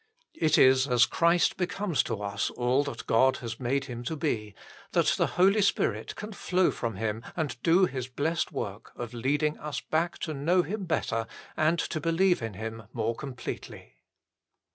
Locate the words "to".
2.05-2.23, 4.05-4.15, 10.21-10.33, 11.77-12.01